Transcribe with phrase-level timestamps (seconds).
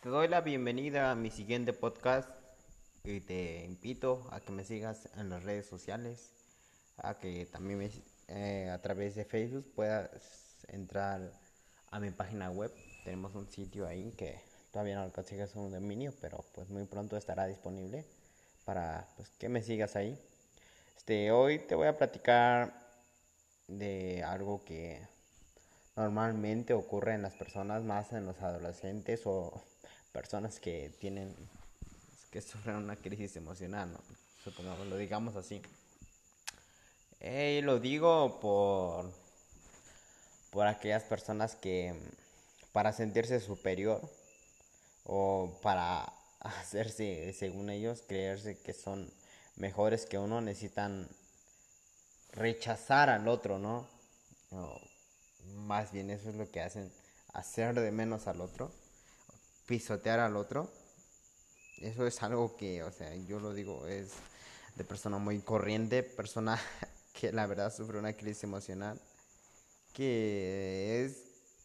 [0.00, 2.30] Te doy la bienvenida a mi siguiente podcast
[3.02, 6.30] y te invito a que me sigas en las redes sociales,
[6.98, 7.90] a que también me,
[8.28, 10.08] eh, a través de Facebook puedas
[10.68, 11.32] entrar
[11.90, 12.72] a mi página web.
[13.02, 14.40] Tenemos un sitio ahí que
[14.70, 18.04] todavía no consigues un dominio, pero pues muy pronto estará disponible
[18.64, 20.16] para pues, que me sigas ahí.
[20.96, 22.72] Este, hoy te voy a platicar
[23.66, 25.02] de algo que
[25.96, 29.60] normalmente ocurre en las personas, más en los adolescentes o
[30.18, 31.32] personas que tienen,
[32.32, 34.00] que sufren una crisis emocional, ¿no?
[34.42, 35.62] supongamos, lo digamos así.
[37.20, 39.12] Eh, lo digo por,
[40.50, 41.94] por aquellas personas que
[42.72, 44.00] para sentirse superior
[45.04, 49.08] o para hacerse, según ellos, creerse que son
[49.54, 51.08] mejores que uno, necesitan
[52.32, 53.86] rechazar al otro, ¿no?
[55.66, 56.90] más bien eso es lo que hacen,
[57.34, 58.72] hacer de menos al otro,
[59.68, 60.72] pisotear al otro.
[61.80, 64.14] Eso es algo que, o sea, yo lo digo, es
[64.74, 66.58] de persona muy corriente, persona
[67.12, 69.00] que la verdad sufre una crisis emocional,
[69.92, 71.22] que es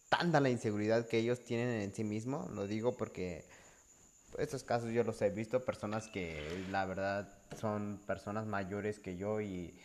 [0.09, 3.45] tanta la inseguridad que ellos tienen en sí mismos, lo digo porque
[4.37, 9.41] estos casos yo los he visto, personas que la verdad son personas mayores que yo
[9.41, 9.79] y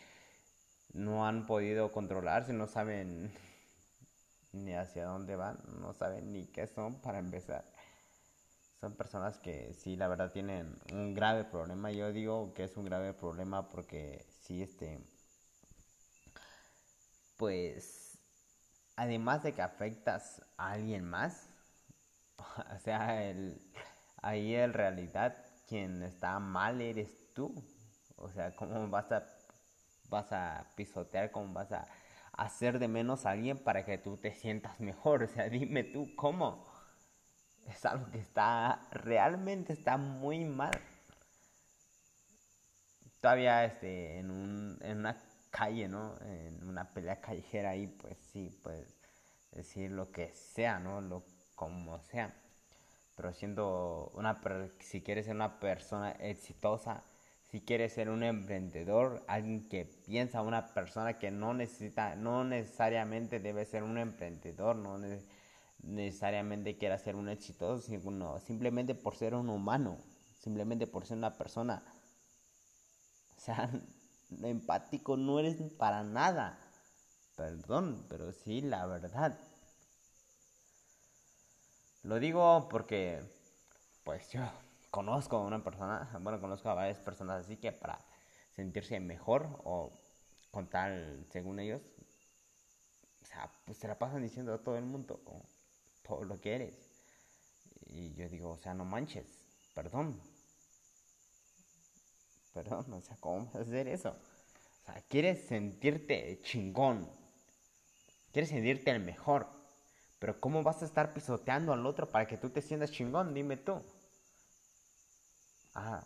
[0.93, 3.31] no han podido controlarse, no saben
[4.51, 7.78] ni hacia dónde van, no saben ni qué son para empezar.
[8.79, 11.91] Son personas que sí, la verdad tienen un grave problema.
[11.91, 14.99] Yo digo que es un grave problema porque sí, este,
[17.37, 18.17] pues,
[18.95, 21.49] además de que afectas a alguien más,
[22.75, 23.61] o sea, el,
[24.21, 27.53] ahí en realidad quien está mal eres tú.
[28.17, 29.25] O sea, ¿cómo vas a,
[30.09, 31.87] vas a pisotear, cómo vas a
[32.33, 35.23] hacer de menos a alguien para que tú te sientas mejor?
[35.23, 36.68] O sea, dime tú, ¿cómo?
[37.69, 40.71] Es algo que está, realmente está muy mal.
[43.21, 45.17] Todavía este, en, un, en una
[45.51, 46.15] calle, ¿no?
[46.21, 48.95] En una pelea callejera ahí, pues sí, puedes
[49.51, 51.01] decir lo que sea, ¿no?
[51.01, 51.23] Lo
[51.55, 52.33] como sea
[53.19, 54.39] pero siendo una,
[54.79, 57.03] si quieres ser una persona exitosa,
[57.51, 63.41] si quieres ser un emprendedor, alguien que piensa, una persona que no necesita, no necesariamente
[63.41, 64.97] debe ser un emprendedor, no
[65.83, 69.97] necesariamente quiera ser un exitoso, sino simplemente por ser un humano,
[70.39, 71.83] simplemente por ser una persona.
[73.37, 73.69] O sea,
[74.43, 76.59] empático no eres para nada.
[77.35, 79.39] Perdón, pero sí, la verdad.
[82.03, 83.21] Lo digo porque,
[84.03, 84.41] pues yo
[84.91, 87.99] conozco a una persona, bueno, conozco a varias personas así que para
[88.55, 89.93] sentirse mejor o
[90.51, 91.81] con tal, según ellos,
[93.21, 95.21] o sea, pues se la pasan diciendo a todo el mundo
[96.09, 96.73] todo lo que eres.
[97.85, 99.25] Y yo digo, o sea, no manches,
[99.73, 100.19] perdón.
[102.53, 104.09] Perdón, o sea, ¿cómo vas a hacer eso?
[104.09, 107.09] O sea, quieres sentirte chingón.
[108.33, 109.59] Quieres sentirte el mejor
[110.19, 113.33] pero ¿cómo vas a estar pisoteando al otro para que tú te sientas chingón?
[113.33, 113.81] Dime tú.
[115.73, 116.03] Ah,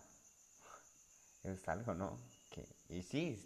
[1.44, 2.20] es algo, ¿no?
[2.52, 3.44] Que, y sí,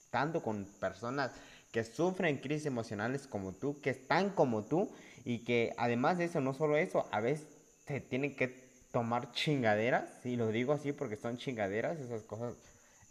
[0.00, 1.30] estando con personas
[1.70, 4.90] que sufren crisis emocionales como tú, que están como tú
[5.24, 7.46] y que además de eso, no solo eso, a veces
[7.84, 12.54] te tienen que tomar chingaderas, y lo digo así porque son chingaderas, esas cosas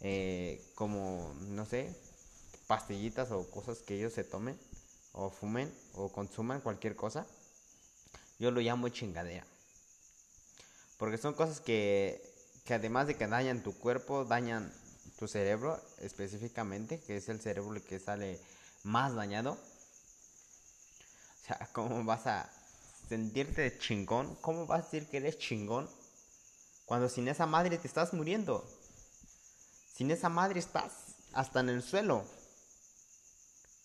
[0.00, 1.94] eh, como, no sé,
[2.66, 4.58] pastillitas o cosas que ellos se tomen
[5.12, 7.26] o fumen o consuman cualquier cosa,
[8.38, 9.44] yo lo llamo chingadera.
[10.98, 12.20] Porque son cosas que,
[12.64, 14.72] que además de que dañan tu cuerpo, dañan
[15.18, 18.38] tu cerebro específicamente, que es el cerebro el que sale
[18.84, 19.52] más dañado.
[19.52, 22.50] O sea, ¿cómo vas a
[23.08, 24.36] sentirte chingón?
[24.36, 25.88] ¿Cómo vas a decir que eres chingón
[26.86, 28.64] cuando sin esa madre te estás muriendo?
[29.94, 30.92] Sin esa madre estás
[31.32, 32.24] hasta en el suelo.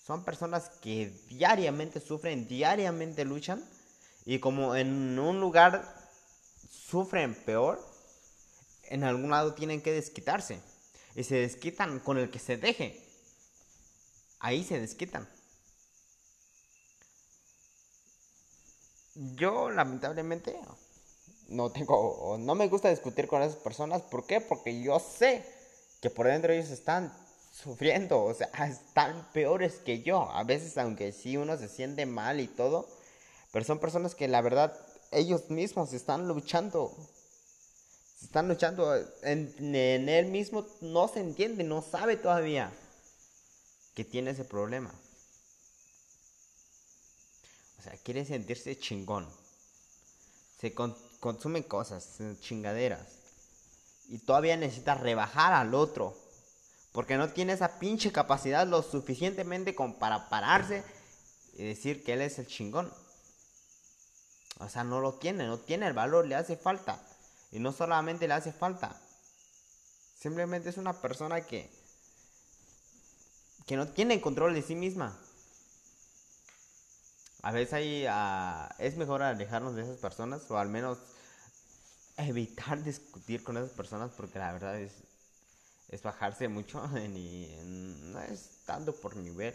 [0.05, 3.63] Son personas que diariamente sufren, diariamente luchan
[4.25, 6.11] y como en un lugar
[6.69, 7.84] sufren peor,
[8.84, 10.61] en algún lado tienen que desquitarse.
[11.15, 13.03] Y se desquitan con el que se deje.
[14.39, 15.29] Ahí se desquitan.
[19.15, 20.59] Yo lamentablemente
[21.47, 24.01] no tengo, no me gusta discutir con esas personas.
[24.01, 24.41] ¿Por qué?
[24.41, 25.45] Porque yo sé
[26.01, 27.13] que por dentro ellos están
[27.51, 30.29] sufriendo, o sea, están peores que yo.
[30.31, 32.87] A veces, aunque sí uno se siente mal y todo,
[33.51, 34.75] pero son personas que la verdad
[35.11, 36.91] ellos mismos están luchando.
[38.23, 42.72] Están luchando en, en él mismo, no se entiende, no sabe todavía
[43.93, 44.91] que tiene ese problema.
[47.78, 49.28] O sea, quiere sentirse chingón.
[50.59, 53.20] Se consume cosas, chingaderas.
[54.08, 56.17] Y todavía necesita rebajar al otro.
[56.93, 60.84] Porque no tiene esa pinche capacidad lo suficientemente como para pararse
[61.55, 62.91] y decir que él es el chingón.
[64.59, 67.02] O sea, no lo tiene, no tiene el valor, le hace falta.
[67.53, 69.00] Y no solamente le hace falta.
[70.20, 71.72] Simplemente es una persona que
[73.66, 75.17] que no tiene control de sí misma.
[77.41, 80.97] A veces hay, ah, es mejor alejarnos de esas personas o al menos
[82.17, 84.91] evitar discutir con esas personas porque la verdad es,
[85.90, 89.53] es bajarse mucho y no es tanto por nivel,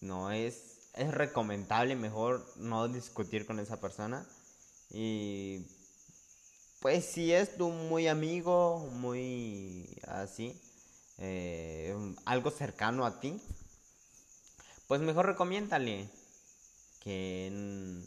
[0.00, 4.26] no es, es recomendable mejor no discutir con esa persona
[4.90, 5.66] y
[6.84, 10.60] pues si es tu muy amigo, muy así,
[11.16, 11.96] eh,
[12.26, 13.40] algo cercano a ti,
[14.86, 16.10] pues mejor recomiéndale
[17.00, 18.02] que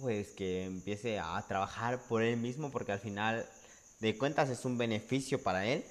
[0.00, 3.44] pues que empiece a trabajar por él mismo porque al final
[3.98, 5.84] de cuentas es un beneficio para él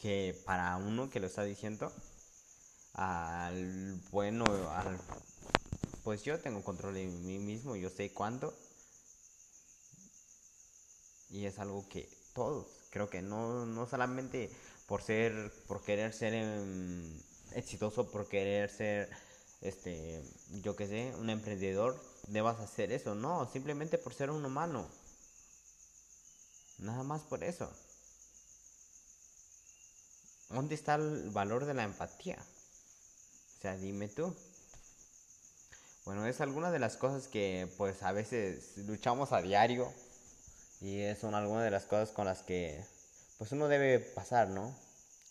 [0.00, 1.92] que para uno que lo está diciendo
[2.94, 4.46] al bueno
[6.02, 8.54] pues yo tengo control de mí mismo yo sé cuándo
[11.30, 14.50] y es algo que todos creo que no, no solamente
[14.86, 17.22] por ser, por querer ser em,
[17.54, 19.08] exitoso, por querer ser,
[19.60, 20.22] este,
[20.62, 24.88] yo qué sé, un emprendedor, debas hacer eso, no, simplemente por ser un humano.
[26.78, 27.70] Nada más por eso.
[30.48, 32.38] ¿Dónde está el valor de la empatía?
[33.58, 34.34] O sea, dime tú.
[36.04, 39.92] Bueno, es alguna de las cosas que pues a veces luchamos a diario
[40.80, 42.82] y son algunas de las cosas con las que
[43.38, 44.74] pues uno debe pasar, ¿no?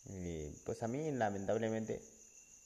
[0.06, 2.02] Y pues a mí lamentablemente,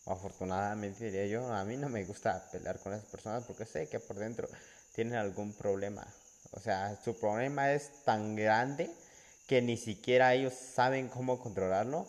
[0.06, 3.88] o afortunadamente diría yo, a mí no me gusta pelear con esas personas porque sé
[3.90, 4.48] que por dentro
[4.94, 6.06] tienen algún problema.
[6.52, 8.90] O sea, su problema es tan grande
[9.48, 12.08] que ni siquiera ellos saben cómo controlarlo.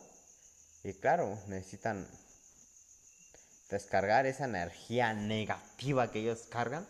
[0.82, 2.06] Y claro, necesitan
[3.70, 6.86] descargar esa energía negativa que ellos cargan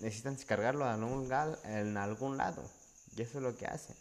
[0.00, 0.84] necesitan descargarlo
[1.64, 2.62] en algún lado.
[3.16, 3.96] Y eso es lo que hacen.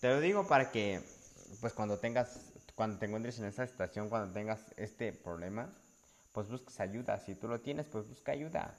[0.00, 1.02] Te lo digo para que,
[1.60, 2.40] pues cuando tengas,
[2.74, 5.72] cuando te encuentres en esa situación, cuando tengas este problema,
[6.32, 7.18] pues busques ayuda.
[7.18, 8.74] Si tú lo tienes, pues busca ayuda.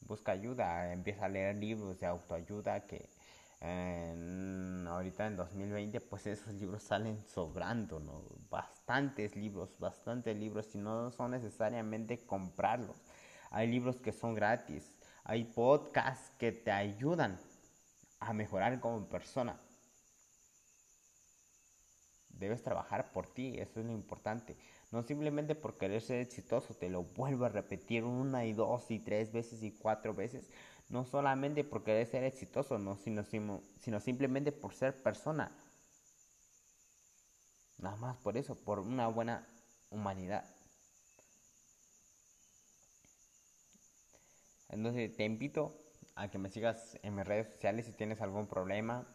[0.00, 3.08] Busca ayuda, empieza a leer libros de autoayuda que
[3.60, 8.24] ahorita en 2020 pues esos libros salen sobrando, ¿no?
[8.50, 12.96] Bastantes libros, bastantes libros y no son necesariamente comprarlos.
[13.50, 14.92] Hay libros que son gratis,
[15.24, 17.38] hay podcasts que te ayudan
[18.20, 19.58] a mejorar como persona.
[22.28, 24.56] Debes trabajar por ti, eso es lo importante.
[24.90, 29.00] No simplemente por querer ser exitoso, te lo vuelvo a repetir una y dos y
[29.00, 30.48] tres veces y cuatro veces
[30.88, 35.50] no solamente por querer ser exitoso, no, sino, sino simplemente por ser persona.
[37.78, 39.46] Nada más por eso, por una buena
[39.90, 40.44] humanidad.
[44.68, 45.74] Entonces te invito
[46.14, 49.06] a que me sigas en mis redes sociales si tienes algún problema.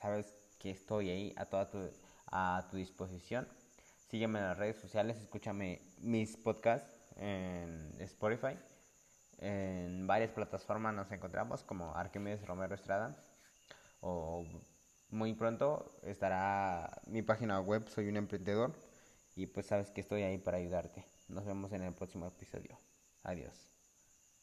[0.00, 1.78] Sabes que estoy ahí a toda tu,
[2.26, 3.48] a tu disposición.
[4.08, 8.56] Sígueme en las redes sociales, escúchame mis podcasts en Spotify.
[9.42, 13.16] En varias plataformas nos encontramos como Arquímedes Romero Estrada.
[14.00, 14.46] O
[15.10, 18.72] muy pronto estará mi página web, soy un emprendedor.
[19.34, 21.04] Y pues sabes que estoy ahí para ayudarte.
[21.28, 22.78] Nos vemos en el próximo episodio.
[23.24, 23.71] Adiós.